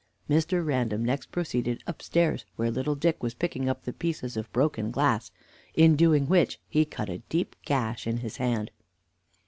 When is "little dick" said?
2.71-3.21